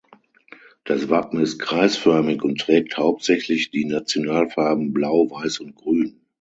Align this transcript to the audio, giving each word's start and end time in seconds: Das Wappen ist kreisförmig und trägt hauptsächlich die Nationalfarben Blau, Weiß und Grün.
Das 0.83 1.09
Wappen 1.11 1.39
ist 1.41 1.59
kreisförmig 1.59 2.41
und 2.41 2.59
trägt 2.59 2.97
hauptsächlich 2.97 3.69
die 3.69 3.85
Nationalfarben 3.85 4.93
Blau, 4.93 5.29
Weiß 5.29 5.59
und 5.59 5.75
Grün. 5.75 6.19